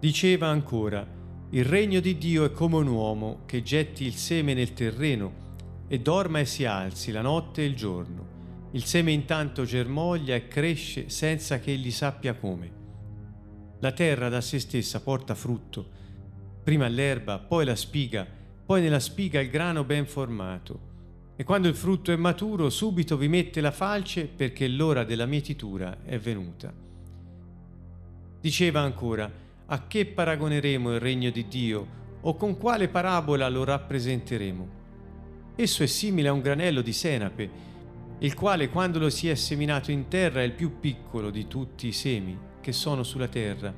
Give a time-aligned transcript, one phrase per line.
[0.00, 1.06] Diceva ancora,
[1.50, 5.48] il regno di Dio è come un uomo che getti il seme nel terreno
[5.88, 8.68] e dorma e si alzi la notte e il giorno.
[8.70, 12.72] Il seme intanto germoglia e cresce senza che egli sappia come.
[13.80, 15.86] La terra da se stessa porta frutto,
[16.64, 18.26] prima l'erba, poi la spiga,
[18.64, 20.88] poi nella spiga il grano ben formato.
[21.36, 26.04] E quando il frutto è maturo, subito vi mette la falce perché l'ora della mietitura
[26.04, 26.72] è venuta.
[28.40, 29.39] Diceva ancora,
[29.72, 34.68] a che paragoneremo il regno di Dio o con quale parabola lo rappresenteremo?
[35.54, 37.50] Esso è simile a un granello di senape,
[38.18, 41.86] il quale quando lo si è seminato in terra è il più piccolo di tutti
[41.86, 43.72] i semi che sono sulla terra,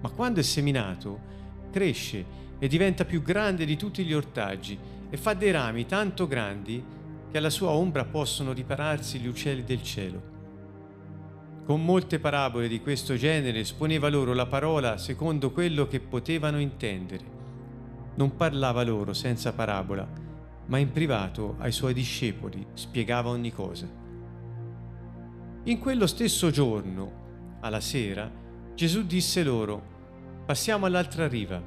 [0.00, 1.32] ma quando è seminato
[1.72, 2.24] cresce
[2.60, 4.78] e diventa più grande di tutti gli ortaggi
[5.10, 6.82] e fa dei rami tanto grandi
[7.28, 10.33] che alla sua ombra possono ripararsi gli uccelli del cielo.
[11.64, 17.24] Con molte parabole di questo genere esponeva loro la parola secondo quello che potevano intendere.
[18.16, 20.06] Non parlava loro senza parabola,
[20.66, 23.88] ma in privato ai suoi discepoli spiegava ogni cosa.
[25.64, 28.30] In quello stesso giorno, alla sera,
[28.74, 29.82] Gesù disse loro,
[30.44, 31.62] passiamo all'altra riva.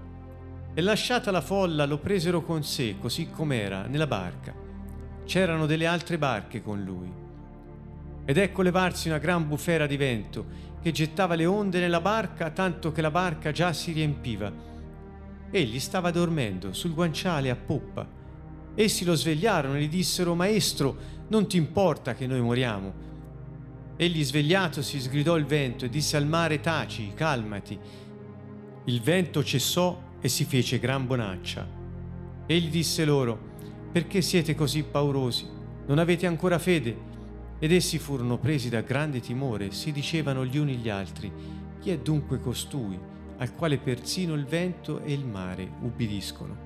[0.76, 4.54] E lasciata la folla lo presero con sé, così com'era, nella barca.
[5.26, 7.26] C'erano delle altre barche con lui.
[8.30, 10.46] Ed ecco levarsi una gran bufera di vento
[10.82, 14.52] che gettava le onde nella barca tanto che la barca già si riempiva.
[15.50, 18.18] Egli stava dormendo sul guanciale a poppa
[18.80, 20.96] Essi lo svegliarono e gli dissero, Maestro,
[21.30, 22.94] non ti importa che noi moriamo?
[23.98, 27.76] Egli svegliatosi sgridò il vento e disse al mare, Taci, calmati.
[28.86, 31.68] Il vento cessò e si fece gran bonaccia.
[32.46, 33.56] Egli disse loro,
[33.92, 35.48] Perché siete così paurosi?
[35.88, 36.96] Non avete ancora fede?
[37.60, 41.32] Ed essi furono presi da grande timore si dicevano gli uni gli altri,
[41.80, 43.00] Chi è dunque costui,
[43.38, 46.66] al quale persino il vento e il mare ubbidiscono?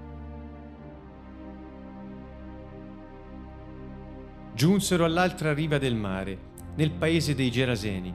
[4.54, 6.38] Giunsero all'altra riva del mare,
[6.76, 8.14] nel paese dei Geraseni.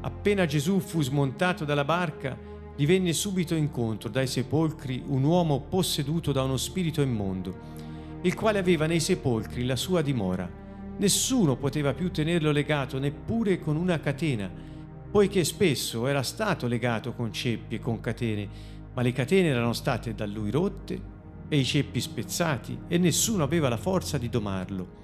[0.00, 2.36] Appena Gesù fu smontato dalla barca,
[2.74, 7.54] gli venne subito incontro dai sepolcri un uomo posseduto da uno spirito immondo,
[8.22, 10.61] il quale aveva nei sepolcri la sua dimora.
[10.98, 14.50] Nessuno poteva più tenerlo legato neppure con una catena,
[15.10, 18.48] poiché spesso era stato legato con ceppi e con catene,
[18.94, 21.00] ma le catene erano state da lui rotte
[21.48, 25.00] e i ceppi spezzati e nessuno aveva la forza di domarlo.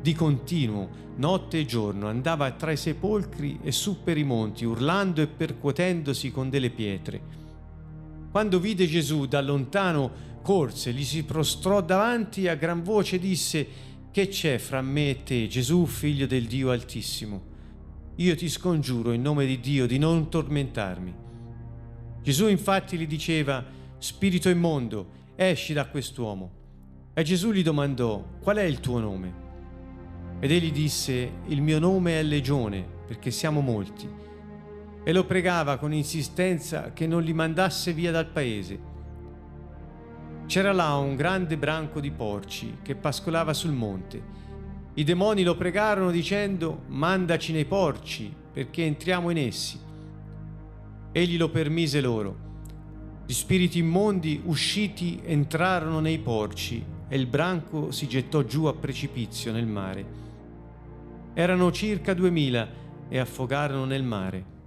[0.00, 5.20] Di continuo, notte e giorno, andava tra i sepolcri e su per i monti, urlando
[5.20, 7.20] e percuotendosi con delle pietre.
[8.30, 13.66] Quando vide Gesù da lontano, corse, gli si prostrò davanti e a gran voce disse,
[14.10, 17.42] Che c'è fra me e te, Gesù, figlio del Dio Altissimo?
[18.16, 21.14] Io ti scongiuro in nome di Dio di non tormentarmi.
[22.22, 23.62] Gesù infatti gli diceva,
[23.98, 26.50] Spirito immondo, esci da quest'uomo.
[27.12, 29.46] E Gesù gli domandò, Qual è il tuo nome?
[30.40, 34.08] Ed egli disse, il mio nome è Legione, perché siamo molti.
[35.04, 38.87] E lo pregava con insistenza che non li mandasse via dal paese.
[40.48, 44.20] C'era là un grande branco di porci che pascolava sul monte.
[44.94, 49.78] I demoni lo pregarono dicendo, mandaci nei porci, perché entriamo in essi.
[51.12, 52.46] Egli lo permise loro.
[53.24, 59.52] Gli spiriti immondi usciti entrarono nei porci e il branco si gettò giù a precipizio
[59.52, 60.26] nel mare
[61.38, 62.68] erano circa duemila
[63.08, 64.57] e affogarono nel mare.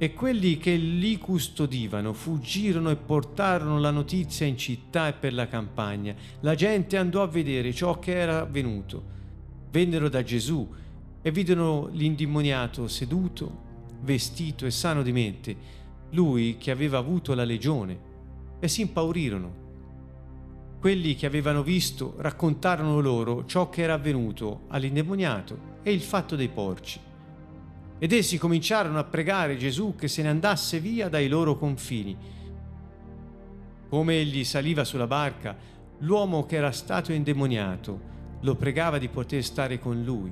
[0.00, 5.48] E quelli che lì custodivano fuggirono e portarono la notizia in città e per la
[5.48, 6.14] campagna.
[6.40, 9.02] La gente andò a vedere ciò che era avvenuto.
[9.72, 10.72] Vennero da Gesù
[11.20, 13.66] e videro l'indimoniato seduto,
[14.02, 15.56] vestito e sano di mente,
[16.10, 17.98] lui che aveva avuto la legione,
[18.60, 19.66] e si impaurirono.
[20.78, 26.48] Quelli che avevano visto raccontarono loro ciò che era avvenuto all'indemoniato e il fatto dei
[26.48, 27.00] porci.
[27.98, 32.16] Ed essi cominciarono a pregare Gesù che se ne andasse via dai loro confini.
[33.88, 35.56] Come egli saliva sulla barca,
[36.00, 40.30] l'uomo che era stato indemoniato lo pregava di poter stare con lui.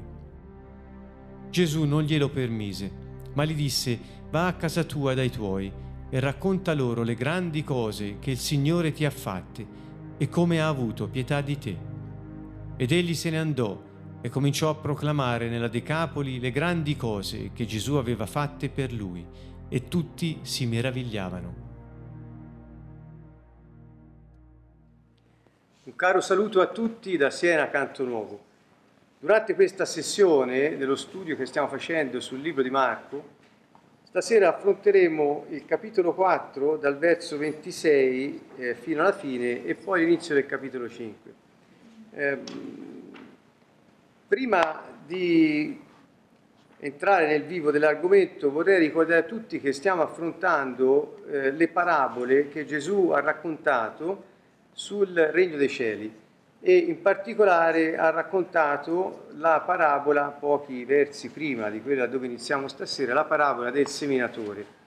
[1.51, 2.91] Gesù non glielo permise,
[3.35, 3.99] ma gli disse,
[4.31, 5.73] va a casa tua dai tuoi
[6.09, 9.67] e racconta loro le grandi cose che il Signore ti ha fatte
[10.19, 11.77] e come ha avuto pietà di te.
[12.77, 13.83] Ed egli se ne andò
[14.27, 19.25] e cominciò a proclamare nella Decapoli le grandi cose che Gesù aveva fatte per lui,
[19.69, 21.55] e tutti si meravigliavano.
[25.85, 28.45] Un caro saluto a tutti da Siena Canto Nuovo.
[29.21, 33.35] Durante questa sessione dello studio che stiamo facendo sul libro di Marco,
[34.03, 40.35] Stasera affronteremo il capitolo 4 dal verso 26 eh, fino alla fine e poi l'inizio
[40.35, 41.35] del capitolo 5.
[42.13, 42.39] Eh,
[44.29, 45.81] prima di
[46.79, 52.65] entrare nel vivo dell'argomento vorrei ricordare a tutti che stiamo affrontando eh, le parabole che
[52.65, 54.35] Gesù ha raccontato
[54.73, 56.25] sul regno dei cieli
[56.61, 63.15] e in particolare ha raccontato la parabola, pochi versi prima di quella dove iniziamo stasera,
[63.15, 64.85] la parabola del seminatore.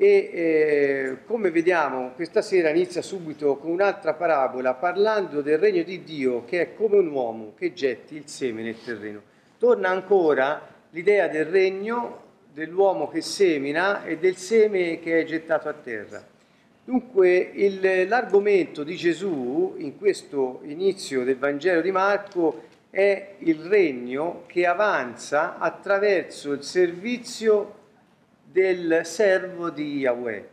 [0.00, 6.04] E eh, come vediamo questa sera inizia subito con un'altra parabola parlando del regno di
[6.04, 9.20] Dio che è come un uomo che getti il seme nel terreno.
[9.58, 15.72] Torna ancora l'idea del regno dell'uomo che semina e del seme che è gettato a
[15.72, 16.24] terra.
[16.84, 24.44] Dunque il, l'argomento di Gesù in questo inizio del Vangelo di Marco è il regno
[24.46, 27.74] che avanza attraverso il servizio
[28.50, 30.48] del servo di Yahweh,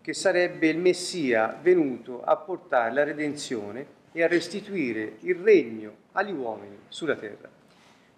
[0.00, 6.32] che sarebbe il Messia venuto a portare la redenzione e a restituire il regno agli
[6.32, 7.48] uomini sulla terra.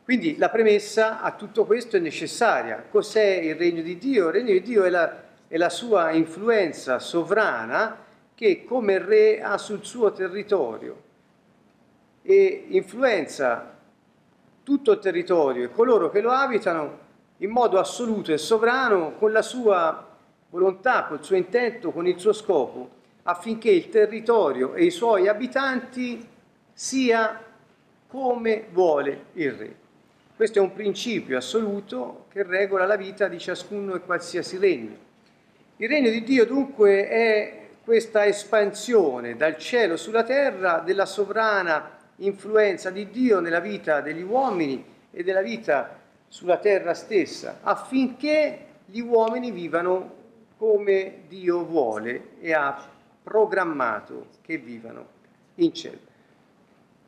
[0.05, 2.85] Quindi la premessa a tutto questo è necessaria.
[2.89, 4.29] Cos'è il regno di Dio?
[4.29, 8.05] Il regno di Dio è la e la sua influenza sovrana
[8.37, 11.03] che come re ha sul suo territorio
[12.23, 13.77] e influenza
[14.63, 17.09] tutto il territorio e coloro che lo abitano
[17.43, 20.07] in modo assoluto e sovrano con la sua
[20.51, 26.27] volontà, col suo intento, con il suo scopo, affinché il territorio e i suoi abitanti
[26.73, 27.43] sia
[28.09, 29.75] come vuole il re.
[30.35, 35.09] Questo è un principio assoluto che regola la vita di ciascuno e qualsiasi regno.
[35.77, 42.91] Il regno di Dio dunque è questa espansione dal cielo sulla terra della sovrana influenza
[42.91, 46.00] di Dio nella vita degli uomini e della vita
[46.31, 50.19] sulla terra stessa, affinché gli uomini vivano
[50.57, 52.89] come Dio vuole e ha
[53.23, 55.07] programmato che vivano
[55.57, 55.99] in cielo.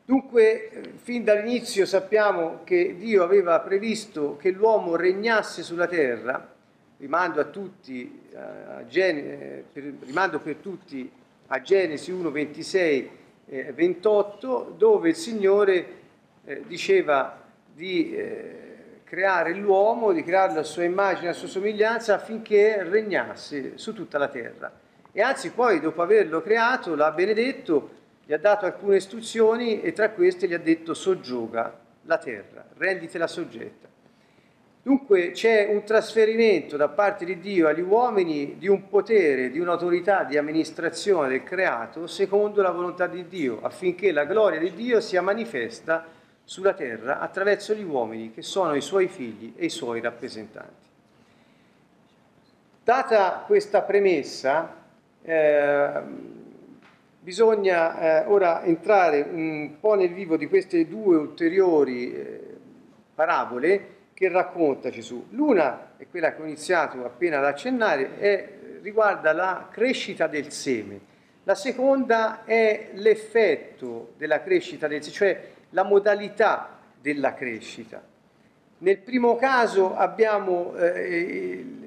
[0.03, 6.51] Dunque, fin dall'inizio sappiamo che Dio aveva previsto che l'uomo regnasse sulla terra
[6.97, 11.09] rimando a tutti, a Gen- per, rimando per tutti
[11.47, 13.09] a Genesi 1, 26,
[13.45, 15.85] eh, 28, dove il Signore
[16.43, 17.41] eh, diceva
[17.73, 18.72] di eh,
[19.13, 24.27] creare l'uomo, di crearlo a sua immagine, a sua somiglianza, affinché regnasse su tutta la
[24.27, 24.71] terra.
[25.11, 27.91] E anzi poi, dopo averlo creato, l'ha benedetto,
[28.25, 33.27] gli ha dato alcune istruzioni e tra queste gli ha detto soggioga la terra, renditela
[33.27, 33.87] soggetta.
[34.81, 40.23] Dunque c'è un trasferimento da parte di Dio agli uomini di un potere, di un'autorità
[40.23, 45.21] di amministrazione del creato secondo la volontà di Dio, affinché la gloria di Dio sia
[45.21, 46.03] manifesta
[46.43, 50.91] sulla terra attraverso gli uomini che sono i suoi figli e i suoi rappresentanti.
[52.83, 54.75] Data questa premessa,
[55.21, 56.01] eh,
[57.19, 62.57] bisogna eh, ora entrare un po' nel vivo di queste due ulteriori eh,
[63.15, 65.27] parabole che racconta Gesù.
[65.29, 68.49] L'una è quella che ho iniziato appena ad accennare, è,
[68.81, 71.11] riguarda la crescita del seme.
[71.45, 78.01] La seconda è l'effetto della crescita del seme, cioè la modalità della crescita.
[78.79, 81.83] Nel primo caso abbiamo eh, il,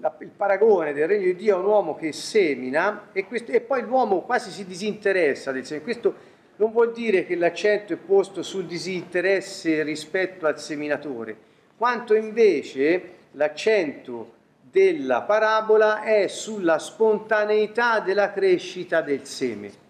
[0.00, 3.60] la, il, paragone del regno di Dio a un uomo che semina e, questo, e
[3.60, 5.82] poi l'uomo quasi si disinteressa del seme.
[5.82, 11.36] Questo non vuol dire che l'accento è posto sul disinteresse rispetto al seminatore,
[11.76, 19.81] quanto invece l'accento della parabola è sulla spontaneità della crescita del seme.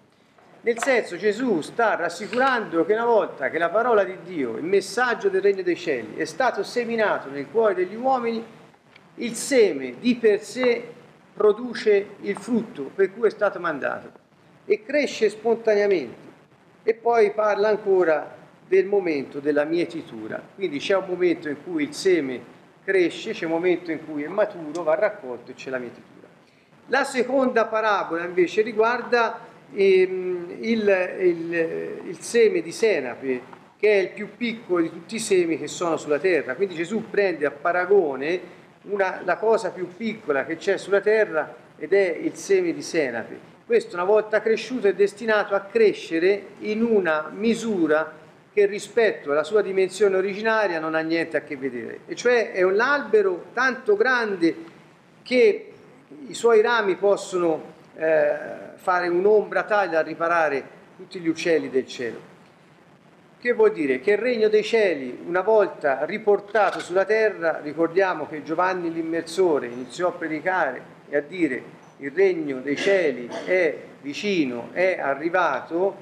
[0.65, 5.29] Nel senso Gesù sta rassicurando che una volta che la parola di Dio, il messaggio
[5.29, 8.45] del regno dei cieli, è stato seminato nel cuore degli uomini,
[9.17, 10.87] il seme di per sé
[11.35, 14.13] produce il frutto per cui è stato mandato
[14.65, 16.31] e cresce spontaneamente.
[16.85, 18.33] E poi parla ancora
[18.65, 20.41] del momento della mietitura.
[20.55, 22.41] Quindi c'è un momento in cui il seme
[22.85, 26.29] cresce, c'è un momento in cui è maturo, va raccolto e c'è la mietitura.
[26.87, 33.41] La seconda parabola invece riguarda ehm, il, il, il seme di senape,
[33.79, 36.55] che è il più piccolo di tutti i semi che sono sulla terra.
[36.55, 38.41] Quindi Gesù prende a paragone
[38.83, 43.51] una, la cosa più piccola che c'è sulla terra ed è il seme di senape.
[43.67, 48.21] Questo una volta cresciuto è destinato a crescere in una misura
[48.53, 52.63] che rispetto alla sua dimensione originaria non ha niente a che vedere, e cioè è
[52.63, 54.55] un albero tanto grande
[55.23, 55.73] che
[56.29, 57.63] i suoi rami possono
[57.97, 62.31] eh, fare un'ombra tale da riparare tutti gli uccelli del cielo.
[63.39, 64.01] Che vuol dire?
[64.01, 70.09] Che il regno dei cieli, una volta riportato sulla terra, ricordiamo che Giovanni l'immersore iniziò
[70.09, 71.63] a predicare e a dire
[71.99, 75.95] il regno dei cieli è vicino, è arrivato,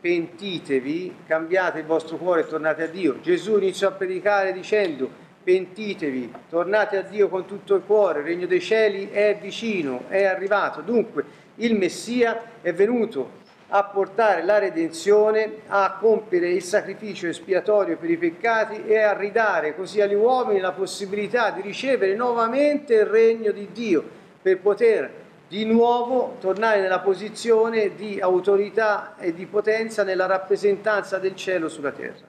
[0.00, 3.20] pentitevi, cambiate il vostro cuore e tornate a Dio.
[3.20, 8.46] Gesù iniziò a predicare dicendo pentitevi, tornate a Dio con tutto il cuore, il regno
[8.46, 10.80] dei cieli è vicino, è arrivato.
[10.80, 11.24] Dunque
[11.56, 18.16] il Messia è venuto a portare la redenzione, a compiere il sacrificio espiatorio per i
[18.16, 23.68] peccati e a ridare così agli uomini la possibilità di ricevere nuovamente il regno di
[23.72, 24.04] Dio
[24.40, 25.10] per poter
[25.48, 31.92] di nuovo tornare nella posizione di autorità e di potenza nella rappresentanza del cielo sulla
[31.92, 32.26] terra.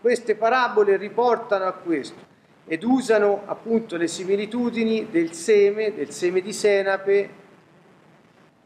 [0.00, 2.28] Queste parabole riportano a questo
[2.66, 7.39] ed usano appunto le similitudini del seme, del seme di senape,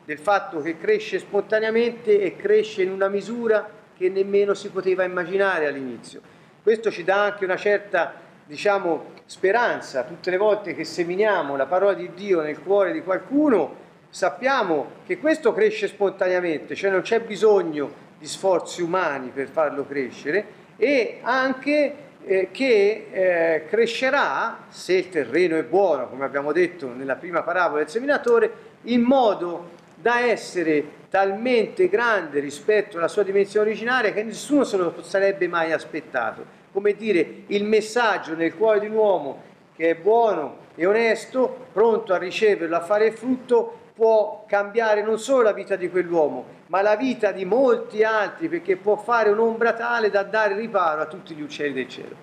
[0.05, 5.67] del fatto che cresce spontaneamente e cresce in una misura che nemmeno si poteva immaginare
[5.67, 6.21] all'inizio.
[6.63, 10.05] Questo ci dà anche una certa, diciamo, speranza.
[10.05, 15.19] Tutte le volte che seminiamo la parola di Dio nel cuore di qualcuno, sappiamo che
[15.19, 21.95] questo cresce spontaneamente, cioè non c'è bisogno di sforzi umani per farlo crescere e anche
[22.25, 27.83] eh, che eh, crescerà, se il terreno è buono, come abbiamo detto nella prima parabola
[27.83, 29.74] del seminatore, in modo
[30.05, 35.73] da essere talmente grande rispetto alla sua dimensione originaria che nessuno se lo sarebbe mai
[35.73, 36.45] aspettato.
[36.75, 39.43] Come dire, il messaggio nel cuore di un uomo
[39.75, 45.41] che è buono e onesto, pronto a riceverlo, a fare frutto, può cambiare non solo
[45.41, 50.11] la vita di quell'uomo, ma la vita di molti altri, perché può fare un'ombra tale
[50.11, 52.15] da dare riparo a tutti gli uccelli del cielo.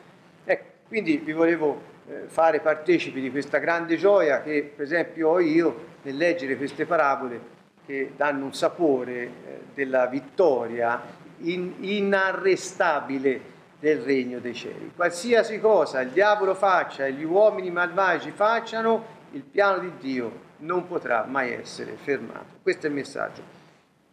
[0.46, 5.40] Ecco, quindi vi volevo eh, fare partecipi di questa grande gioia che per esempio ho
[5.40, 9.32] io nel leggere queste parabole che danno un sapore eh,
[9.74, 11.02] della vittoria
[11.40, 14.92] in, inarrestabile del regno dei cieli.
[14.96, 20.88] Qualsiasi cosa il diavolo faccia e gli uomini malvagi facciano, il piano di Dio non
[20.88, 22.60] potrà mai essere fermato.
[22.62, 23.60] Questo è il messaggio.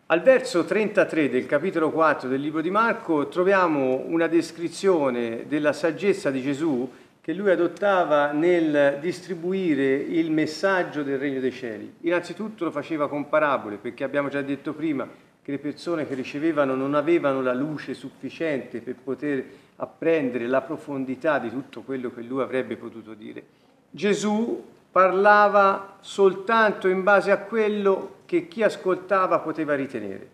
[0.06, 6.30] Al verso 33 del capitolo 4 del libro di Marco troviamo una descrizione della saggezza
[6.30, 6.90] di Gesù
[7.28, 11.96] che lui adottava nel distribuire il messaggio del regno dei cieli.
[12.00, 15.06] Innanzitutto lo faceva con parabole, perché abbiamo già detto prima
[15.42, 19.44] che le persone che ricevevano non avevano la luce sufficiente per poter
[19.76, 23.42] apprendere la profondità di tutto quello che lui avrebbe potuto dire.
[23.90, 30.26] Gesù parlava soltanto in base a quello che chi ascoltava poteva ritenere.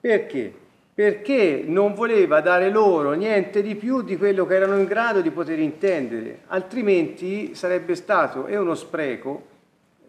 [0.00, 0.54] Perché?
[0.94, 5.30] Perché non voleva dare loro niente di più di quello che erano in grado di
[5.30, 9.50] poter intendere, altrimenti sarebbe stato e uno spreco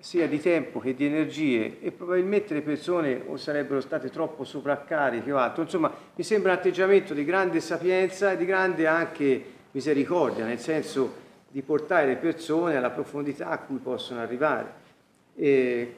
[0.03, 5.31] sia di tempo che di energie e probabilmente le persone o sarebbero state troppo sovraccariche
[5.31, 5.63] o altro.
[5.63, 11.21] Insomma, mi sembra un atteggiamento di grande sapienza e di grande anche misericordia, nel senso
[11.47, 14.81] di portare le persone alla profondità a cui possono arrivare.
[15.35, 15.95] E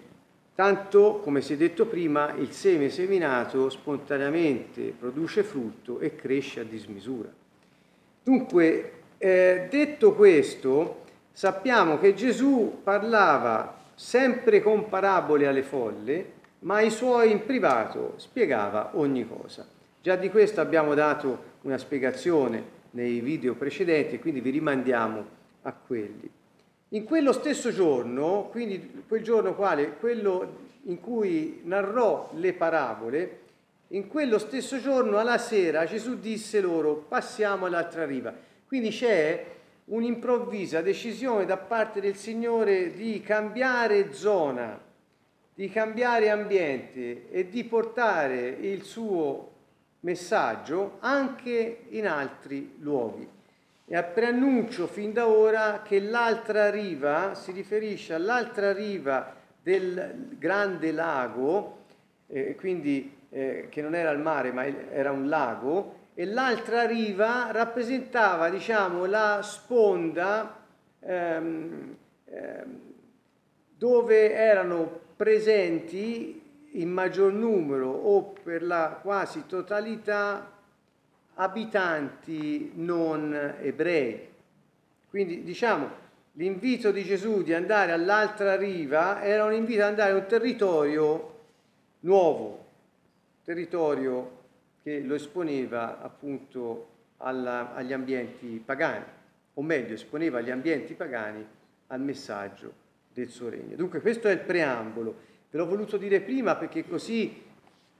[0.56, 6.64] Tanto, come si è detto prima, il seme seminato spontaneamente produce frutto e cresce a
[6.64, 7.30] dismisura.
[8.24, 16.90] Dunque, eh, detto questo, sappiamo che Gesù parlava sempre con parabole alle folle, ma ai
[16.90, 19.68] suoi in privato spiegava ogni cosa.
[20.02, 25.26] Già di questo abbiamo dato una spiegazione nei video precedenti, quindi vi rimandiamo
[25.64, 26.32] a quelli.
[26.90, 33.40] In quello stesso giorno, quindi quel giorno quale, quello in cui narrò le parabole,
[33.90, 38.34] in quello stesso giorno alla sera Gesù disse loro passiamo all'altra riva.
[38.68, 39.46] Quindi c'è
[39.86, 44.80] un'improvvisa decisione da parte del Signore di cambiare zona,
[45.54, 49.52] di cambiare ambiente e di portare il suo
[50.02, 53.35] messaggio anche in altri luoghi.
[53.88, 61.84] E preannuncio fin da ora che l'altra riva si riferisce all'altra riva del grande lago,
[62.26, 67.52] eh, quindi eh, che non era il mare ma era un lago, e l'altra riva
[67.52, 70.64] rappresentava diciamo, la sponda
[71.02, 72.80] ehm, ehm,
[73.78, 80.54] dove erano presenti in maggior numero o per la quasi totalità
[81.36, 84.28] abitanti non ebrei.
[85.10, 90.16] Quindi diciamo l'invito di Gesù di andare all'altra riva era un invito ad andare a
[90.16, 91.34] un territorio
[92.02, 92.66] nuovo,
[93.44, 94.44] territorio
[94.84, 99.06] che lo esponeva appunto alla, agli ambienti pagani,
[99.54, 101.46] o meglio esponeva agli ambienti pagani
[101.88, 103.76] al messaggio del suo regno.
[103.76, 105.16] Dunque questo è il preambolo,
[105.50, 107.44] ve l'ho voluto dire prima perché così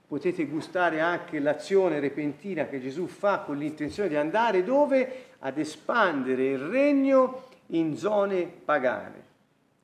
[0.06, 5.24] potete gustare anche l'azione repentina che Gesù fa con l'intenzione di andare dove?
[5.40, 9.24] Ad espandere il regno in zone pagane.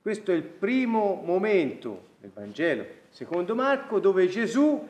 [0.00, 4.88] Questo è il primo momento del Vangelo, secondo Marco, dove Gesù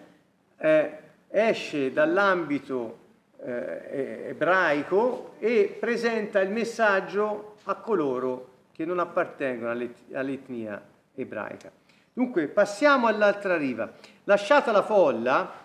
[0.59, 0.91] eh,
[1.29, 2.99] esce dall'ambito
[3.45, 9.71] eh, ebraico e presenta il messaggio a coloro che non appartengono
[10.12, 10.83] all'etnia
[11.15, 11.71] ebraica.
[12.12, 13.90] Dunque passiamo all'altra riva.
[14.25, 15.61] Lasciata la folla,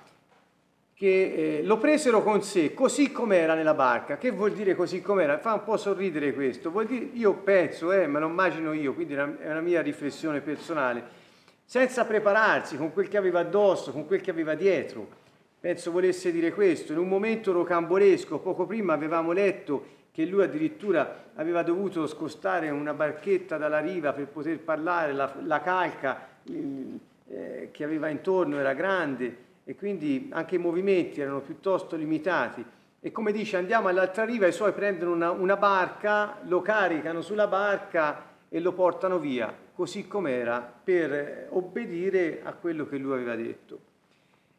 [0.98, 4.18] che eh, lo presero con sé così com'era nella barca.
[4.18, 5.38] Che vuol dire così com'era?
[5.38, 6.72] Fa un po' sorridere questo.
[6.72, 11.04] Vuol dire, io penso, eh, ma lo immagino io, quindi è una mia riflessione personale,
[11.66, 15.08] senza prepararsi con quel che aveva addosso, con quel che aveva dietro.
[15.60, 16.94] Penso volesse dire questo.
[16.94, 22.96] In un momento rocambolesco, poco prima avevamo letto che lui addirittura aveva dovuto scostare una
[22.96, 26.37] barchetta dalla riva per poter parlare, la, la calca
[27.30, 32.64] eh, che aveva intorno era grande e quindi anche i movimenti erano piuttosto limitati.
[33.00, 37.48] E come dice, andiamo all'altra riva, i suoi prendono una, una barca, lo caricano sulla
[37.48, 43.80] barca e lo portano via, così com'era, per obbedire a quello che lui aveva detto.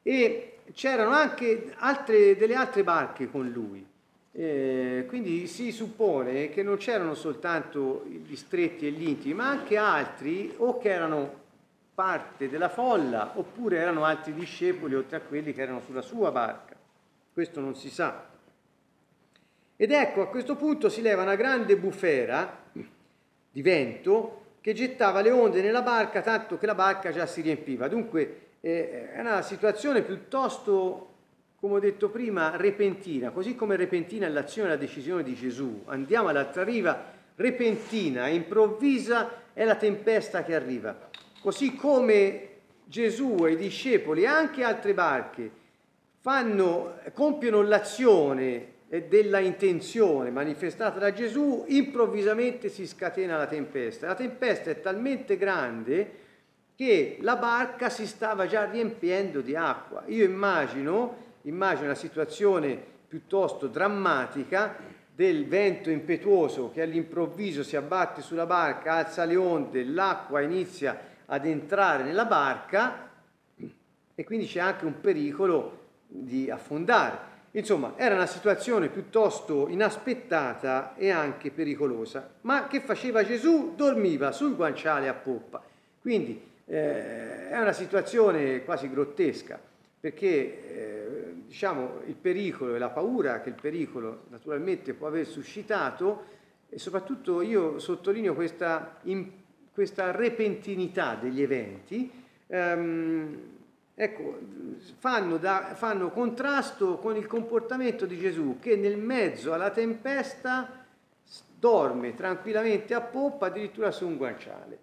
[0.02, 3.85] E c'erano anche altre, delle altre barche con lui.
[4.33, 9.76] Eh, quindi si suppone che non c'erano soltanto gli stretti e gli intimi, ma anche
[9.76, 11.47] altri o che erano
[11.99, 16.76] parte della folla oppure erano altri discepoli oltre a quelli che erano sulla sua barca.
[17.33, 18.25] Questo non si sa.
[19.75, 22.67] Ed ecco, a questo punto si leva una grande bufera
[23.50, 27.88] di vento che gettava le onde nella barca tanto che la barca già si riempiva.
[27.88, 31.14] Dunque eh, è una situazione piuttosto
[31.59, 35.83] come ho detto prima, repentina, così come repentina è l'azione e la decisione di Gesù.
[35.87, 36.97] Andiamo all'altra riva,
[37.35, 41.07] repentina, improvvisa è la tempesta che arriva.
[41.40, 42.48] Così come
[42.85, 45.51] Gesù e i discepoli e anche altre barche
[46.20, 54.07] fanno, compiono l'azione della intenzione manifestata da Gesù, improvvisamente si scatena la tempesta.
[54.07, 56.27] La tempesta è talmente grande
[56.74, 60.05] che la barca si stava già riempiendo di acqua.
[60.07, 64.77] Io immagino immagina una situazione piuttosto drammatica
[65.14, 70.98] del vento impetuoso che all'improvviso si abbatte sulla barca, alza le onde, l'acqua inizia
[71.31, 73.07] ad entrare nella barca
[74.14, 77.37] e quindi c'è anche un pericolo di affondare.
[77.53, 82.29] Insomma, era una situazione piuttosto inaspettata e anche pericolosa.
[82.43, 83.75] Ma che faceva Gesù?
[83.75, 85.62] Dormiva sul guanciale a poppa.
[86.01, 89.59] Quindi eh, è una situazione quasi grottesca,
[90.01, 96.37] perché eh, diciamo, il pericolo e la paura che il pericolo naturalmente può aver suscitato
[96.69, 99.31] e soprattutto io sottolineo questa, in,
[99.79, 102.11] questa repentinità degli eventi,
[102.49, 103.38] ehm,
[103.95, 104.38] ecco,
[104.99, 110.85] fanno, da, fanno contrasto con il comportamento di Gesù che nel mezzo alla tempesta
[111.61, 114.79] dorme tranquillamente a poppa addirittura su un guanciale,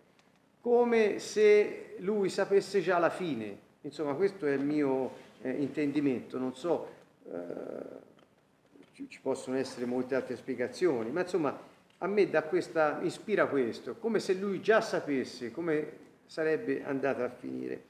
[0.61, 3.63] come se lui sapesse già la fine.
[3.81, 6.87] Insomma, questo è il mio eh, intendimento, non so,
[7.29, 13.95] eh, ci, possono essere molte altre spiegazioni, ma insomma a me da questa, ispira questo,
[13.95, 17.83] come se lui già sapesse come sarebbe andata a finire.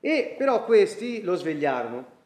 [0.00, 2.18] E però questi lo svegliarono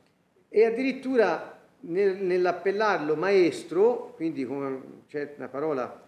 [0.49, 6.03] e addirittura nel, nell'appellarlo maestro, quindi con c'è una parola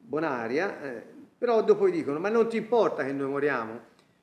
[0.00, 1.02] bonaria, eh,
[1.36, 3.80] però dopo gli dicono ma non ti importa che noi moriamo?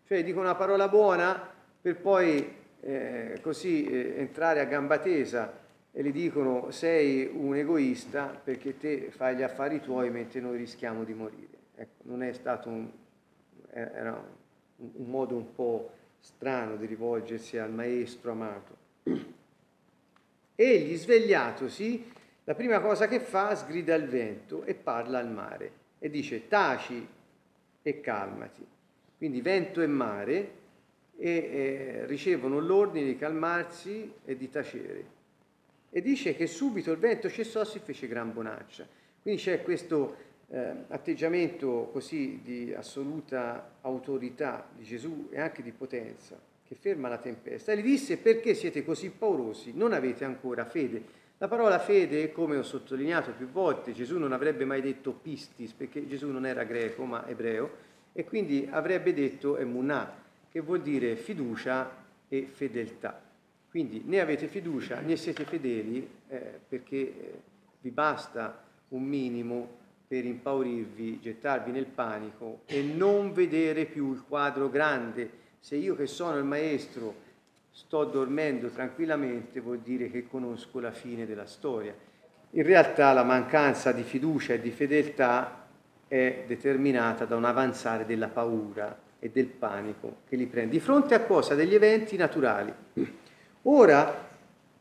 [0.07, 5.63] Cioè dicono una parola buona per poi eh, così eh, entrare a gamba tesa
[5.97, 11.05] e gli dicono sei un egoista perché te fai gli affari tuoi mentre noi rischiamo
[11.05, 11.57] di morire.
[11.73, 12.89] Ecco, non è stato un,
[13.69, 14.11] era
[14.75, 18.75] un, un modo un po' strano di rivolgersi al maestro amato.
[20.55, 22.11] Egli, svegliatosi,
[22.43, 27.07] la prima cosa che fa, sgrida il vento e parla al mare e dice taci
[27.81, 28.67] e calmati.
[29.17, 30.51] Quindi vento e mare
[31.15, 35.14] e eh, ricevono l'ordine di calmarsi e di tacere.
[35.95, 38.85] E dice che subito il vento cessò si fece gran bonaccia.
[39.21, 40.17] Quindi c'è questo
[40.49, 47.17] eh, atteggiamento così di assoluta autorità di Gesù e anche di potenza che ferma la
[47.17, 47.71] tempesta.
[47.71, 49.71] E gli disse perché siete così paurosi?
[49.73, 51.01] Non avete ancora fede.
[51.37, 56.05] La parola fede, come ho sottolineato più volte, Gesù non avrebbe mai detto pistis, perché
[56.07, 57.71] Gesù non era greco ma ebreo,
[58.11, 60.13] e quindi avrebbe detto emunah,
[60.51, 61.89] che vuol dire fiducia
[62.27, 63.24] e fedeltà.
[63.75, 67.33] Quindi né avete fiducia né siete fedeli eh, perché eh,
[67.81, 69.67] vi basta un minimo
[70.07, 75.29] per impaurirvi, gettarvi nel panico e non vedere più il quadro grande.
[75.59, 77.15] Se io che sono il maestro
[77.69, 81.93] sto dormendo tranquillamente vuol dire che conosco la fine della storia.
[82.51, 85.67] In realtà la mancanza di fiducia e di fedeltà
[86.07, 90.71] è determinata da un avanzare della paura e del panico che li prende.
[90.71, 91.55] Di fronte a cosa?
[91.55, 92.73] Degli eventi naturali.
[93.67, 94.23] Ora,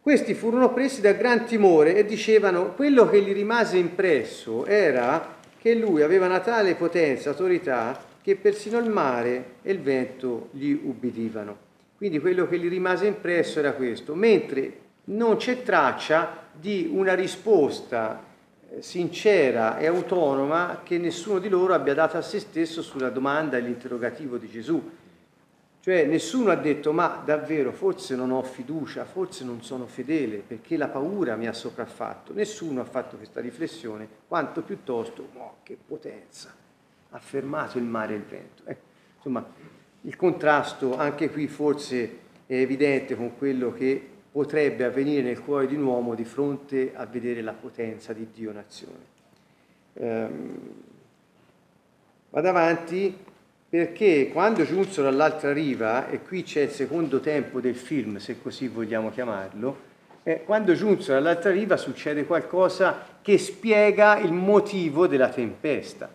[0.00, 5.74] questi furono presi da gran timore e dicevano quello che gli rimase impresso era che
[5.74, 11.56] lui aveva una tale potenza, autorità, che persino il mare e il vento gli ubbidivano.
[11.96, 18.22] Quindi quello che gli rimase impresso era questo, mentre non c'è traccia di una risposta
[18.68, 23.56] eh, sincera e autonoma che nessuno di loro abbia dato a se stesso sulla domanda
[23.56, 24.82] e l'interrogativo di Gesù.
[25.84, 30.78] Cioè nessuno ha detto ma davvero forse non ho fiducia, forse non sono fedele perché
[30.78, 32.32] la paura mi ha sopraffatto.
[32.32, 36.54] Nessuno ha fatto questa riflessione, quanto piuttosto, oh, che potenza,
[37.10, 38.62] ha fermato il mare e il vento.
[38.64, 38.76] Eh,
[39.16, 39.46] insomma,
[40.00, 45.74] il contrasto anche qui forse è evidente con quello che potrebbe avvenire nel cuore di
[45.74, 49.04] un uomo di fronte a vedere la potenza di Dio nazione.
[49.92, 50.58] Ehm,
[52.30, 53.32] vado avanti
[53.74, 58.68] perché quando giunsero all'altra riva, e qui c'è il secondo tempo del film, se così
[58.68, 59.78] vogliamo chiamarlo,
[60.22, 66.08] eh, quando giunsero all'altra riva succede qualcosa che spiega il motivo della tempesta.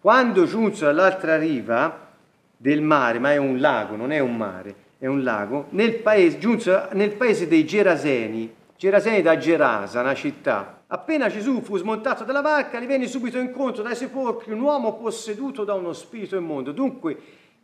[0.00, 2.12] Quando giunsero all'altra riva,
[2.56, 6.38] del mare, ma è un lago, non è un mare, è un lago, nel paese,
[6.38, 10.82] giunse nel paese dei Geraseni, Geraseni da Gerasa, una città.
[10.88, 15.62] Appena Gesù fu smontato dalla barca, gli venne subito incontro dai sepolcri un uomo posseduto
[15.62, 16.72] da uno spirito immondo.
[16.72, 17.16] Dunque,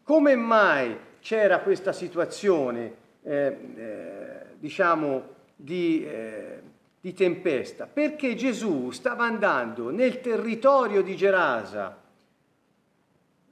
[0.05, 4.29] come mai c'era questa situazione, eh, eh,
[4.61, 5.25] diciamo,
[5.57, 6.63] di, eh,
[7.01, 7.89] di tempesta?
[7.93, 12.01] Perché Gesù stava andando nel territorio di Gerasa,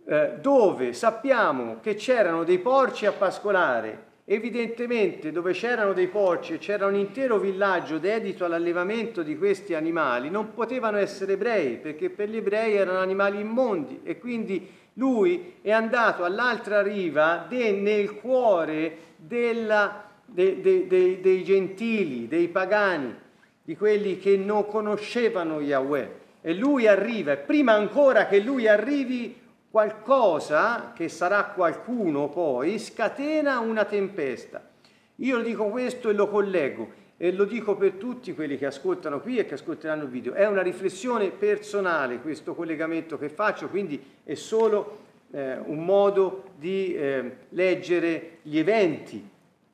[0.06, 6.58] eh, dove sappiamo che c'erano dei porci a pascolare, evidentemente dove c'erano dei porci e
[6.58, 12.28] c'era un intero villaggio dedito all'allevamento di questi animali, non potevano essere ebrei, perché per
[12.28, 18.96] gli ebrei erano animali immondi e quindi lui è andato all'altra riva de, nel cuore
[19.16, 23.14] della, de, de, dei gentili, dei pagani,
[23.62, 26.24] di quelli che non conoscevano Yahweh.
[26.40, 29.36] E lui arriva, e prima ancora che lui arrivi,
[29.76, 34.66] qualcosa che sarà qualcuno poi scatena una tempesta.
[35.16, 39.36] Io dico questo e lo collego e lo dico per tutti quelli che ascoltano qui
[39.36, 40.32] e che ascolteranno il video.
[40.32, 45.00] È una riflessione personale questo collegamento che faccio, quindi è solo
[45.32, 49.22] eh, un modo di eh, leggere gli eventi.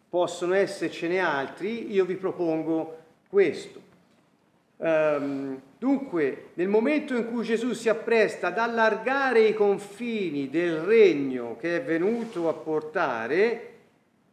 [0.08, 2.96] Possono essercene altri, io vi propongo
[3.28, 3.81] questo.
[4.84, 11.56] Um, dunque, nel momento in cui Gesù si appresta ad allargare i confini del regno
[11.56, 13.68] che è venuto a portare,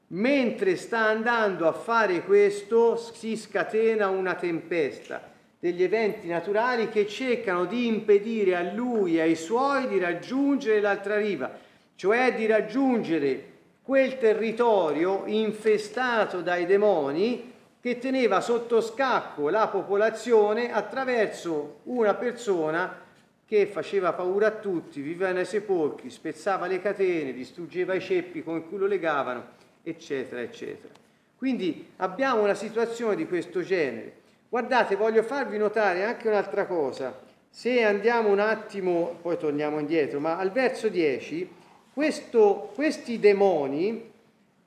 [0.08, 5.22] mentre sta andando a fare questo, si scatena una tempesta,
[5.60, 11.18] degli eventi naturali che cercano di impedire a lui e ai suoi di raggiungere l'altra
[11.18, 11.52] riva,
[11.94, 13.44] cioè di raggiungere
[13.84, 17.49] quel territorio infestato dai demoni
[17.82, 23.08] che teneva sotto scacco la popolazione attraverso una persona
[23.46, 28.68] che faceva paura a tutti, viveva nei sepolcri, spezzava le catene, distruggeva i ceppi con
[28.68, 29.44] cui lo legavano,
[29.82, 30.94] eccetera, eccetera.
[31.36, 34.18] Quindi abbiamo una situazione di questo genere.
[34.50, 37.18] Guardate, voglio farvi notare anche un'altra cosa.
[37.50, 41.50] Se andiamo un attimo, poi torniamo indietro, ma al verso 10,
[41.94, 44.12] questo, questi demoni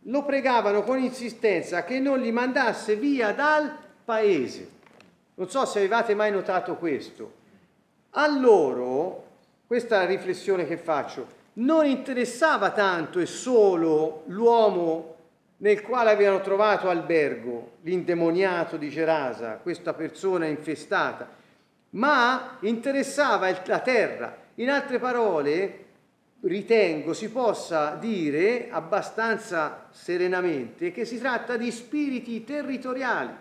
[0.07, 4.69] lo pregavano con insistenza che non li mandasse via dal paese.
[5.35, 7.41] Non so se avevate mai notato questo.
[8.11, 9.25] A loro,
[9.67, 15.17] questa riflessione che faccio, non interessava tanto e solo l'uomo
[15.59, 21.29] nel quale avevano trovato albergo, l'indemoniato di Gerasa, questa persona infestata,
[21.91, 24.37] ma interessava la terra.
[24.57, 25.85] In altre parole,
[26.43, 33.35] ritengo si possa dire abbastanza serenamente che si tratta di spiriti territoriali.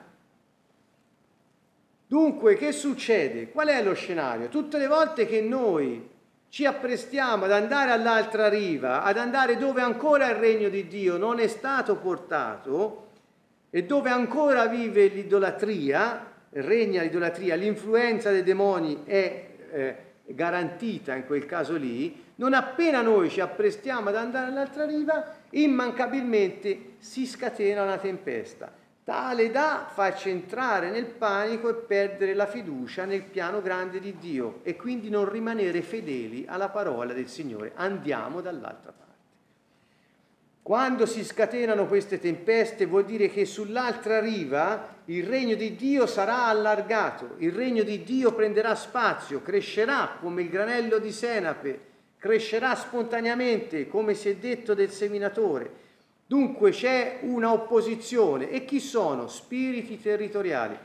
[2.06, 3.50] Dunque, che succede?
[3.50, 4.50] Qual è lo scenario?
[4.50, 6.10] Tutte le volte che noi
[6.50, 11.40] ci apprestiamo ad andare all'altra riva, ad andare dove ancora il regno di Dio non
[11.40, 13.08] è stato portato
[13.70, 21.46] e dove ancora vive l'idolatria, regna l'idolatria, l'influenza dei demoni è eh, garantita in quel
[21.46, 27.98] caso lì, non appena noi ci apprestiamo ad andare all'altra riva, immancabilmente si scatena una
[27.98, 28.74] tempesta,
[29.04, 34.62] tale da farci entrare nel panico e perdere la fiducia nel piano grande di Dio
[34.64, 37.74] e quindi non rimanere fedeli alla parola del Signore.
[37.76, 39.12] Andiamo dall'altra parte.
[40.64, 46.46] Quando si scatenano queste tempeste vuol dire che sull'altra riva il regno di Dio sarà
[46.46, 51.90] allargato, il regno di Dio prenderà spazio, crescerà come il granello di senape,
[52.22, 55.80] crescerà spontaneamente come si è detto del seminatore.
[56.28, 59.28] Dunque c'è una opposizione e chi sono?
[59.28, 60.78] Spiriti territoriali.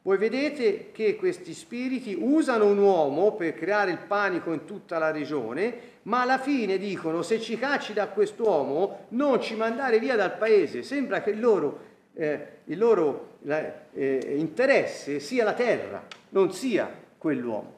[0.00, 5.10] Voi vedete che questi spiriti usano un uomo per creare il panico in tutta la
[5.10, 10.38] regione, ma alla fine dicono se ci cacci da quest'uomo non ci mandare via dal
[10.38, 10.82] paese.
[10.82, 11.80] Sembra che il loro,
[12.14, 17.76] eh, il loro eh, interesse sia la terra, non sia quell'uomo.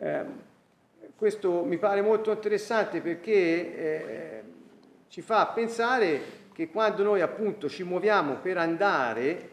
[0.00, 0.50] Eh,
[1.16, 4.42] questo mi pare molto interessante perché eh,
[5.08, 9.50] ci fa pensare che quando noi appunto ci muoviamo per andare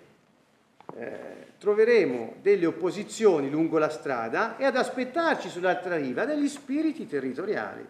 [0.95, 7.85] eh, troveremo delle opposizioni lungo la strada e ad aspettarci sull'altra riva degli spiriti territoriali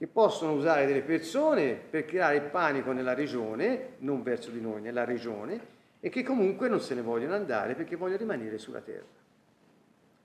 [0.00, 4.80] che possono usare delle persone per creare il panico nella regione, non verso di noi,
[4.80, 5.60] nella regione,
[6.00, 9.04] e che comunque non se ne vogliono andare perché vogliono rimanere sulla terra,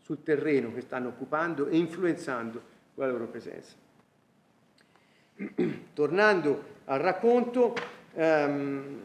[0.05, 2.61] sul terreno che stanno occupando e influenzando
[2.93, 3.73] con la loro presenza.
[5.93, 7.73] Tornando al racconto,
[8.13, 8.99] ehm,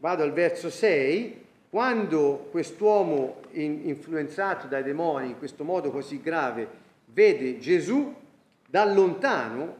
[0.00, 6.68] vado al verso 6, quando quest'uomo influenzato dai demoni in questo modo così grave
[7.06, 8.14] vede Gesù
[8.68, 9.76] da lontano,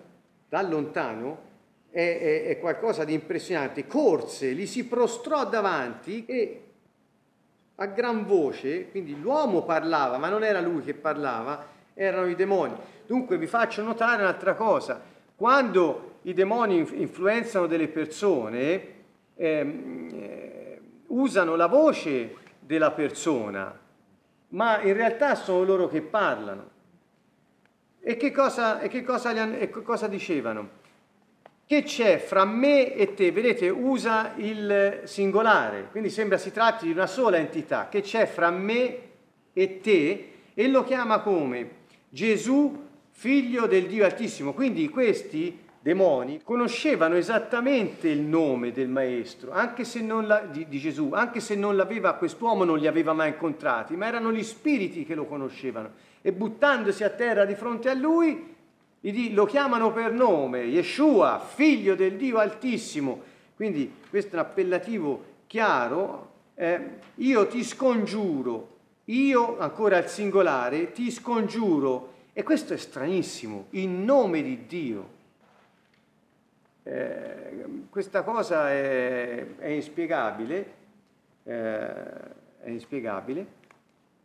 [0.49, 1.43] da lontano
[1.91, 6.64] è, è, è qualcosa di impressionante, corse, gli si prostrò davanti e
[7.77, 12.75] a gran voce, quindi l'uomo parlava, ma non era lui che parlava, erano i demoni.
[13.07, 15.01] Dunque vi faccio notare un'altra cosa,
[15.37, 18.89] quando i demoni influenzano delle persone,
[19.35, 23.77] ehm, eh, usano la voce della persona,
[24.49, 26.71] ma in realtà sono loro che parlano.
[28.01, 30.83] E che cosa, e che cosa, e cosa dicevano?
[31.67, 33.33] Che c'è fra me e te?
[33.33, 37.89] Vedete, usa il singolare, quindi sembra si tratti di una sola entità.
[37.91, 38.99] Che c'è fra me
[39.55, 40.33] e te?
[40.53, 41.83] E lo chiama come?
[42.11, 44.53] Gesù, figlio del Dio Altissimo.
[44.53, 50.79] Quindi questi demoni conoscevano esattamente il nome del maestro, anche se non la, di, di,
[50.79, 55.05] Gesù, anche se non l'aveva quest'uomo, non li aveva mai incontrati, ma erano gli spiriti
[55.05, 55.93] che lo conoscevano.
[56.23, 58.54] E buttandosi a terra di fronte a lui,
[59.35, 63.23] lo chiamano per nome, Yeshua, figlio del Dio Altissimo.
[63.55, 66.33] Quindi questo è un appellativo chiaro.
[66.55, 66.81] Eh,
[67.17, 72.13] io ti scongiuro, io ancora al singolare, ti scongiuro.
[72.33, 75.09] E questo è stranissimo, in nome di Dio.
[76.83, 80.73] Eh, questa cosa è, è inspiegabile,
[81.45, 81.95] eh,
[82.61, 83.63] è inspiegabile.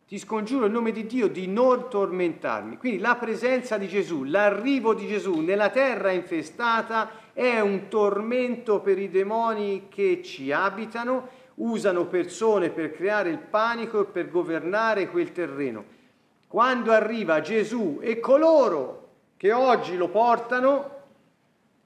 [0.10, 2.78] Ti scongiuro in nome di Dio di non tormentarmi.
[2.78, 8.98] Quindi la presenza di Gesù, l'arrivo di Gesù nella terra infestata è un tormento per
[8.98, 15.32] i demoni che ci abitano, usano persone per creare il panico e per governare quel
[15.32, 15.86] terreno.
[16.48, 21.02] Quando arriva Gesù e coloro che oggi lo portano,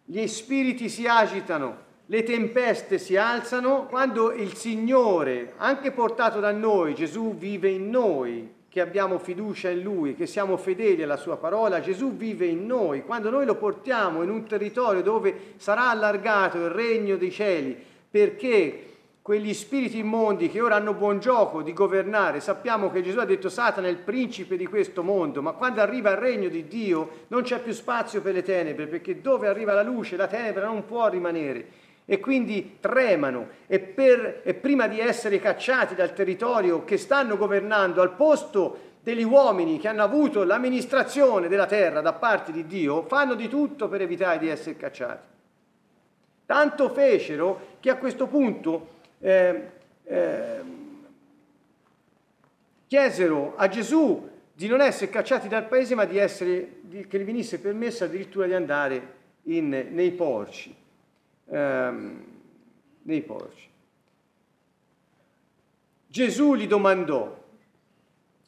[0.05, 6.93] gli spiriti si agitano, le tempeste si alzano, quando il Signore, anche portato da noi,
[6.95, 11.79] Gesù vive in noi, che abbiamo fiducia in Lui, che siamo fedeli alla Sua parola,
[11.79, 13.03] Gesù vive in noi.
[13.03, 17.77] Quando noi lo portiamo in un territorio dove sarà allargato il regno dei cieli,
[18.09, 18.87] perché
[19.21, 23.47] quegli spiriti immondi che ora hanno buon gioco di governare, sappiamo che Gesù ha detto
[23.47, 27.43] Satana è il principe di questo mondo, ma quando arriva il regno di Dio non
[27.43, 31.07] c'è più spazio per le tenebre, perché dove arriva la luce la tenebra non può
[31.07, 37.37] rimanere e quindi tremano e, per, e prima di essere cacciati dal territorio che stanno
[37.37, 43.03] governando al posto degli uomini che hanno avuto l'amministrazione della terra da parte di Dio,
[43.03, 45.27] fanno di tutto per evitare di essere cacciati.
[46.45, 48.87] Tanto fecero che a questo punto
[49.19, 49.69] eh,
[50.03, 50.61] eh,
[52.87, 57.23] chiesero a Gesù di non essere cacciati dal paese, ma di essere, di, che gli
[57.23, 59.13] venisse permesso addirittura di andare
[59.43, 60.82] in, nei porci.
[61.49, 62.25] Ehm,
[63.03, 63.69] nei porci.
[66.07, 67.35] Gesù gli domandò,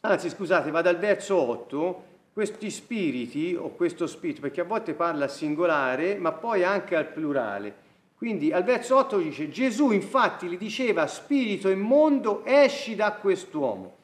[0.02, 5.28] anzi scusate, va dal verso 8, questi spiriti o questo spirito, perché a volte parla
[5.28, 7.84] singolare, ma poi anche al plurale.
[8.18, 13.96] Quindi al verso 8 dice, Gesù infatti gli diceva, spirito immondo, esci da quest'uomo.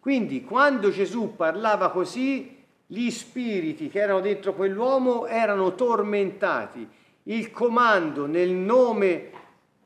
[0.00, 6.88] Quindi quando Gesù parlava così, gli spiriti che erano dentro quell'uomo erano tormentati.
[7.24, 9.30] Il comando nel nome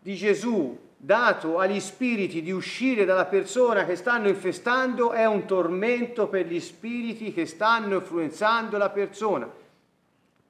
[0.01, 6.29] di Gesù dato agli spiriti di uscire dalla persona che stanno infestando è un tormento
[6.29, 9.49] per gli spiriti che stanno influenzando la persona.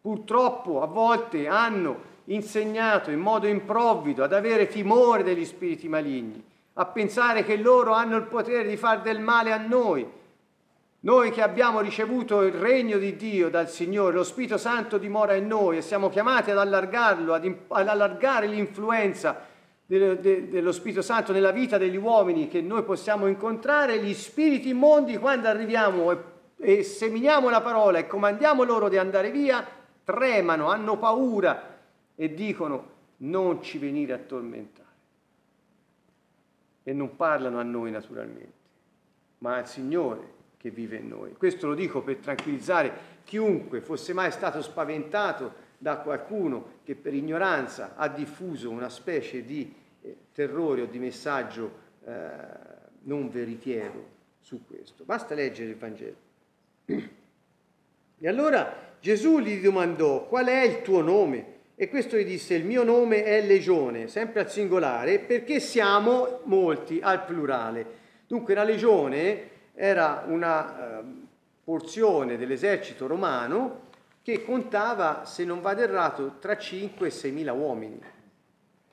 [0.00, 6.40] purtroppo a volte hanno insegnato in modo improvvido ad avere timore degli spiriti maligni,
[6.74, 10.06] a pensare che loro hanno il potere di fare del male a noi.
[11.06, 15.46] Noi che abbiamo ricevuto il regno di Dio dal Signore, lo Spirito Santo dimora in
[15.46, 19.40] noi e siamo chiamati ad allargarlo, ad, imp- ad allargare l'influenza
[19.86, 24.70] de- de- dello Spirito Santo nella vita degli uomini che noi possiamo incontrare, gli spiriti
[24.70, 26.18] immondi quando arriviamo e,
[26.58, 29.64] e seminiamo la parola e comandiamo loro di andare via,
[30.02, 31.76] tremano, hanno paura
[32.16, 34.88] e dicono non ci venire a tormentare.
[36.82, 38.54] E non parlano a noi naturalmente,
[39.38, 40.34] ma al Signore
[40.66, 41.32] che vive in noi.
[41.34, 47.94] Questo lo dico per tranquillizzare chiunque fosse mai stato spaventato da qualcuno che per ignoranza
[47.94, 51.70] ha diffuso una specie di eh, terrore o di messaggio
[52.04, 52.10] eh,
[53.02, 55.04] non veritiero su questo.
[55.04, 56.16] Basta leggere il Vangelo.
[58.18, 61.54] E allora Gesù gli domandò qual è il tuo nome?
[61.76, 66.98] E questo gli disse, il mio nome è legione, sempre al singolare, perché siamo molti
[67.02, 68.04] al plurale.
[68.26, 71.04] Dunque la legione era una eh,
[71.62, 73.84] porzione dell'esercito romano
[74.22, 78.00] che contava, se non vado errato, tra 5 e 6 mila uomini.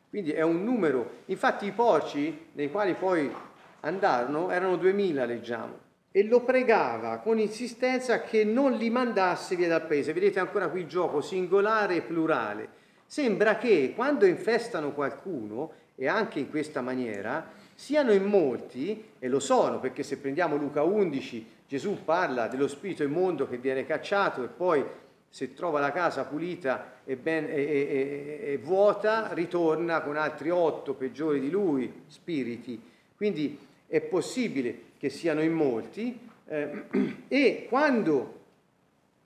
[0.10, 3.34] Quindi è un numero, infatti i porci nei quali poi
[3.80, 5.80] andarono erano 2000, leggiamo,
[6.12, 10.13] e lo pregava con insistenza che non li mandasse via dal paese.
[10.13, 12.69] Vedete ancora qui il gioco singolare e plurale.
[13.08, 19.40] Sembra che quando infestano qualcuno, e anche in questa maniera, siano in molti, e lo
[19.40, 24.48] sono, perché se prendiamo Luca 11, Gesù parla dello spirito immondo che viene cacciato e
[24.48, 24.84] poi
[25.30, 30.94] se trova la casa pulita e, ben, e, e, e, vuota, ritorna con altri otto
[30.94, 32.80] peggiori di lui, spiriti.
[33.16, 33.58] Quindi
[33.88, 36.84] è possibile che siano in molti, eh,
[37.28, 38.42] e quando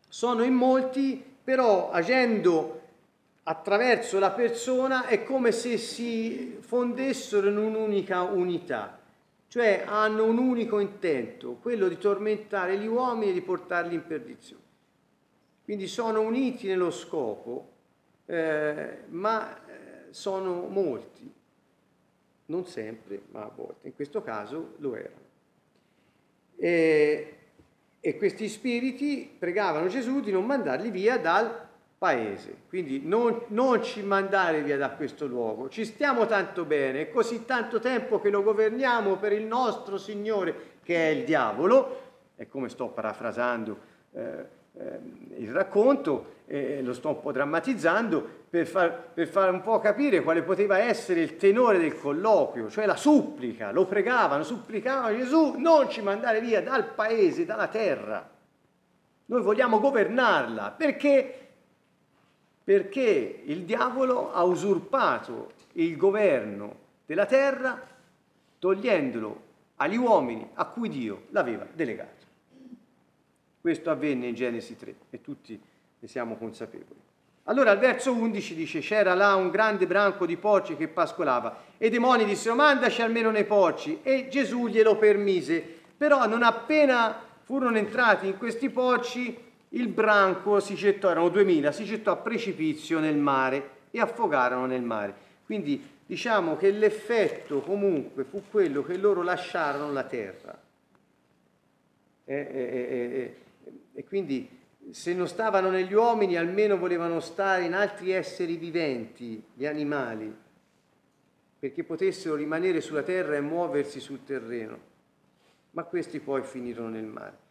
[0.08, 2.77] sono in molti, però agendo
[3.50, 9.00] attraverso la persona è come se si fondessero in un'unica unità,
[9.48, 14.64] cioè hanno un unico intento, quello di tormentare gli uomini e di portarli in perdizione.
[15.64, 17.72] Quindi sono uniti nello scopo,
[18.26, 21.34] eh, ma eh, sono molti,
[22.48, 25.26] non sempre, ma a volte, in questo caso lo erano.
[26.58, 27.38] E,
[28.02, 31.67] e questi spiriti pregavano Gesù di non mandarli via dal
[31.98, 32.56] paese.
[32.70, 37.80] Quindi non, non, ci mandare via da questo luogo, ci stiamo tanto bene, così tanto
[37.80, 42.06] tempo che lo governiamo per il nostro Signore che è il diavolo,
[42.36, 43.78] e come sto parafrasando
[44.14, 45.00] eh, eh,
[45.38, 50.22] il racconto, eh, lo sto un po' drammatizzando, per far, per far un po' capire
[50.22, 55.90] quale poteva essere il tenore del colloquio, cioè la supplica, lo pregavano, supplicavano Gesù, non
[55.90, 58.30] ci mandare via dal paese, dalla terra.
[59.26, 61.47] Noi vogliamo governarla perché
[62.68, 66.76] perché il diavolo ha usurpato il governo
[67.06, 67.82] della terra
[68.60, 69.42] togliendolo
[69.78, 72.26] agli uomini a cui Dio l'aveva delegato.
[73.62, 75.58] Questo avvenne in Genesi 3 e tutti
[75.98, 77.00] ne siamo consapevoli.
[77.44, 81.88] Allora al verso 11 dice c'era là un grande branco di porci che pascolava e
[81.88, 85.62] i demoni dissero mandaci almeno nei porci e Gesù glielo permise.
[85.96, 89.46] Però non appena furono entrati in questi porci
[89.78, 94.82] il branco si gettò, erano 2000, si gettò a precipizio nel mare e affogarono nel
[94.82, 95.26] mare.
[95.46, 100.60] Quindi diciamo che l'effetto comunque fu quello che loro lasciarono la terra.
[102.26, 103.36] E, e, e,
[103.94, 104.50] e quindi
[104.92, 110.34] se non stavano negli uomini, almeno volevano stare in altri esseri viventi, gli animali,
[111.60, 114.96] perché potessero rimanere sulla terra e muoversi sul terreno.
[115.72, 117.46] Ma questi poi finirono nel mare.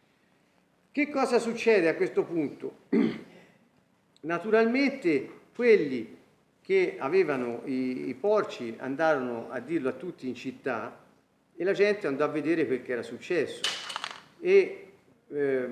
[0.97, 2.85] Che cosa succede a questo punto?
[4.21, 6.17] Naturalmente quelli
[6.59, 10.97] che avevano i, i, porci andarono a dirlo a tutti in città
[11.55, 13.61] e la gente andò a vedere quel che era successo
[14.39, 14.87] e
[15.27, 15.67] eh,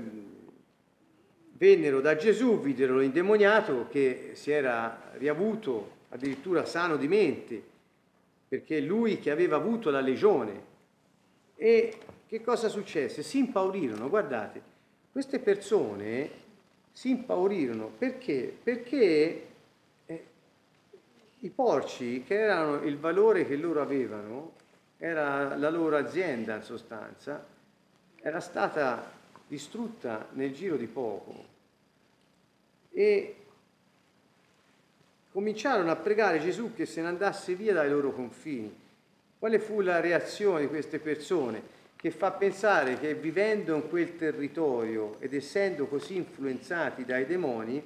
[1.54, 7.64] vennero da Gesù, videro l'indemoniato che si era riavuto addirittura sano di mente,
[8.48, 10.62] perché lui che aveva avuto la legione.
[11.56, 11.98] E
[12.28, 13.24] che cosa successe?
[13.24, 14.74] Si impaurirono, guardate,
[15.16, 16.30] queste persone
[16.92, 18.54] si impaurirono perché?
[18.62, 19.48] Perché
[20.06, 20.26] eh,
[21.40, 24.56] i porci, che erano il valore che loro avevano,
[24.98, 27.46] era la loro azienda in sostanza,
[28.18, 29.10] era stata
[29.48, 31.46] distrutta nel giro di poco
[32.92, 33.36] e
[35.32, 38.78] cominciarono a pregare Gesù che se ne andasse via dai loro confini.
[39.40, 41.75] Quale fu la reazione di queste persone?
[42.06, 47.82] Che fa pensare che vivendo in quel territorio ed essendo così influenzati dai demoni,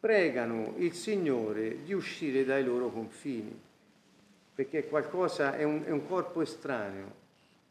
[0.00, 3.60] pregano il Signore di uscire dai loro confini,
[4.54, 7.12] perché qualcosa, è un, è un corpo estraneo,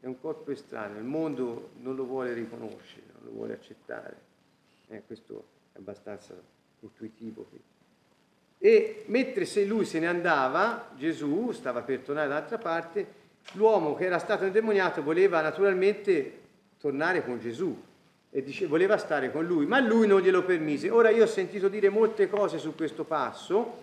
[0.02, 4.16] è un corpo estraneo, il mondo non lo vuole riconoscere, non lo vuole accettare.
[4.90, 6.36] Eh, questo è abbastanza
[6.82, 7.60] intuitivo qui.
[8.60, 13.17] E mentre se lui se ne andava, Gesù stava per tornare dall'altra parte,
[13.54, 16.40] l'uomo che era stato indemoniato voleva naturalmente
[16.80, 17.84] tornare con Gesù
[18.30, 20.90] e dice, voleva stare con lui, ma lui non glielo permise.
[20.90, 23.78] Ora io ho sentito dire molte cose su questo passo,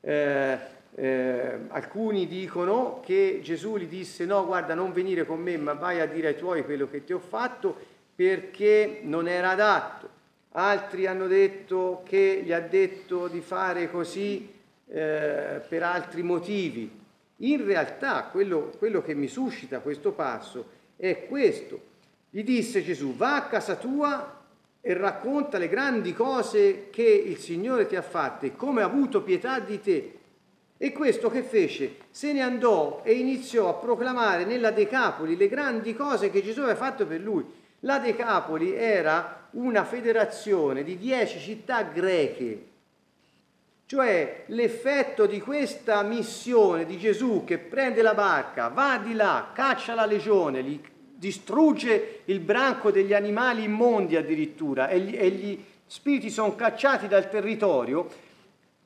[0.00, 0.58] eh,
[0.94, 6.00] eh, alcuni dicono che Gesù gli disse no guarda non venire con me ma vai
[6.00, 7.76] a dire ai tuoi quello che ti ho fatto
[8.16, 10.08] perché non era adatto
[10.52, 14.52] altri hanno detto che gli ha detto di fare così
[14.88, 16.98] eh, per altri motivi.
[17.42, 20.66] In realtà quello, quello che mi suscita questo passo
[20.96, 21.88] è questo.
[22.28, 24.38] Gli disse Gesù, va a casa tua
[24.80, 29.58] e racconta le grandi cose che il Signore ti ha fatte come ha avuto pietà
[29.58, 30.18] di te.
[30.76, 31.96] E questo che fece?
[32.10, 36.76] Se ne andò e iniziò a proclamare nella Decapoli le grandi cose che Gesù aveva
[36.76, 37.44] fatto per lui.
[37.80, 42.66] La Decapoli era una federazione di dieci città greche,
[43.90, 49.94] cioè l'effetto di questa missione di Gesù che prende la barca, va di là, caccia
[49.94, 50.80] la legione, gli
[51.12, 57.28] distrugge il branco degli animali immondi addirittura e gli, e gli spiriti sono cacciati dal
[57.28, 58.08] territorio,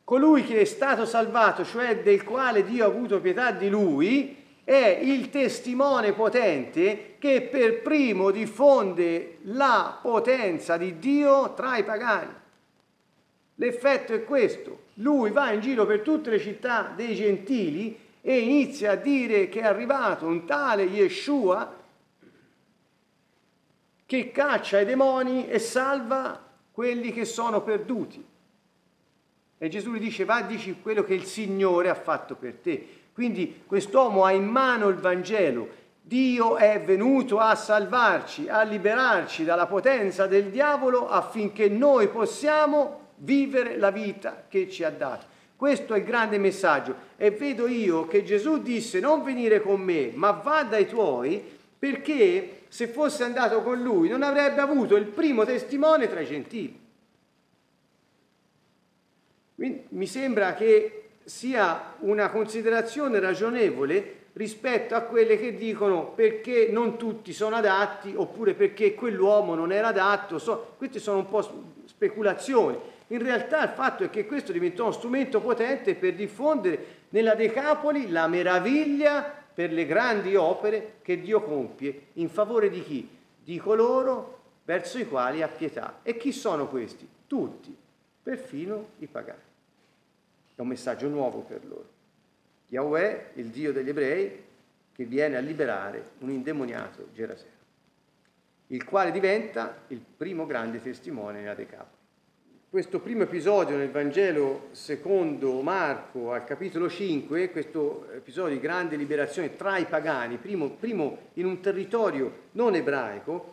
[0.04, 5.00] colui che è stato salvato, cioè del quale Dio ha avuto pietà di lui, è
[5.02, 12.42] il testimone potente che per primo diffonde la potenza di Dio tra i pagani.
[13.56, 14.84] L'effetto è questo.
[14.94, 19.60] Lui va in giro per tutte le città dei gentili e inizia a dire che
[19.60, 21.82] è arrivato un tale Yeshua
[24.06, 26.40] che caccia i demoni e salva
[26.72, 28.24] quelli che sono perduti.
[29.56, 32.86] E Gesù gli dice, va, dici quello che il Signore ha fatto per te.
[33.12, 35.82] Quindi quest'uomo ha in mano il Vangelo.
[36.00, 43.76] Dio è venuto a salvarci, a liberarci dalla potenza del diavolo affinché noi possiamo vivere
[43.76, 45.26] la vita che ci ha dato.
[45.56, 46.94] Questo è il grande messaggio.
[47.16, 51.42] E vedo io che Gesù disse non venire con me, ma va dai tuoi,
[51.78, 56.80] perché se fosse andato con lui non avrebbe avuto il primo testimone tra i gentili.
[59.54, 66.96] Quindi mi sembra che sia una considerazione ragionevole rispetto a quelle che dicono perché non
[66.96, 70.38] tutti sono adatti oppure perché quell'uomo non era adatto.
[70.38, 71.42] So, queste sono un po'
[71.84, 72.76] speculazioni.
[73.08, 78.10] In realtà il fatto è che questo diventò uno strumento potente per diffondere nella Decapoli
[78.10, 83.08] la meraviglia per le grandi opere che Dio compie in favore di chi?
[83.42, 86.00] Di coloro verso i quali ha pietà.
[86.02, 87.06] E chi sono questi?
[87.26, 87.76] Tutti,
[88.22, 89.38] perfino i pagani.
[90.54, 91.92] È un messaggio nuovo per loro.
[92.68, 94.42] Yahweh, il Dio degli ebrei,
[94.92, 97.50] che viene a liberare un indemoniato Geraseno,
[98.68, 102.02] il quale diventa il primo grande testimone nella Decapoli.
[102.74, 109.54] Questo primo episodio nel Vangelo secondo Marco al capitolo 5, questo episodio di grande liberazione
[109.54, 113.52] tra i pagani, primo, primo in un territorio non ebraico,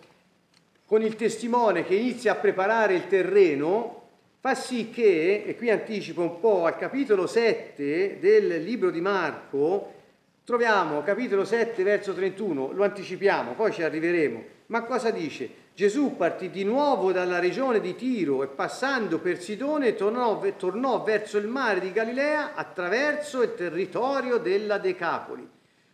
[0.88, 4.08] con il testimone che inizia a preparare il terreno
[4.40, 9.94] fa sì che, e qui anticipo un po' al capitolo 7 del libro di Marco,
[10.44, 15.48] troviamo capitolo 7 verso 31, lo anticipiamo, poi ci arriveremo, ma cosa dice?
[15.74, 21.38] Gesù partì di nuovo dalla regione di Tiro e passando per Sidone tornò, tornò verso
[21.38, 25.50] il mare di Galilea attraverso il territorio della Decapoli.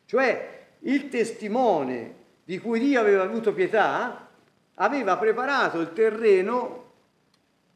[0.05, 4.29] Cioè il testimone di cui Dio aveva avuto pietà
[4.75, 6.85] aveva preparato il terreno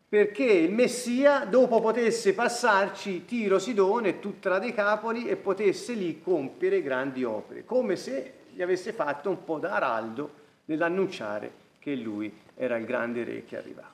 [0.10, 6.20] perché il Messia dopo potesse passarci Tiro, Sidone e tutta la Decapoli e potesse lì
[6.22, 10.30] compiere grandi opere, come se gli avesse fatto un po' da araldo
[10.66, 13.92] nell'annunciare che lui era il grande re che arrivava.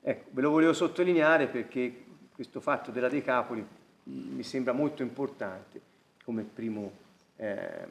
[0.00, 3.64] Ecco, ve lo volevo sottolineare perché questo fatto della Decapoli
[4.04, 5.80] mi sembra molto importante
[6.24, 6.90] come primo,
[7.36, 7.86] eh,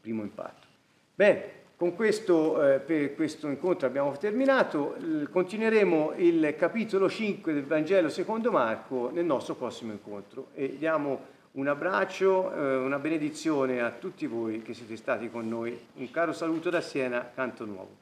[0.00, 0.66] primo impatto.
[1.14, 4.96] Bene, con questo, eh, per questo incontro abbiamo terminato,
[5.30, 11.68] continueremo il capitolo 5 del Vangelo secondo Marco nel nostro prossimo incontro e diamo un
[11.68, 15.78] abbraccio, eh, una benedizione a tutti voi che siete stati con noi.
[15.94, 18.01] Un caro saluto da Siena, Canto Nuovo.